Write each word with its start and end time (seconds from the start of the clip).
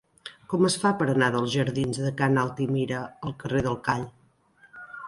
Com 0.53 0.63
es 0.69 0.77
fa 0.83 0.91
per 1.01 1.07
anar 1.13 1.27
dels 1.35 1.53
jardins 1.57 2.01
de 2.07 2.15
Ca 2.23 2.31
n'Altimira 2.33 3.05
al 3.31 3.39
carrer 3.45 3.67
del 3.71 3.79
Call? 3.91 4.11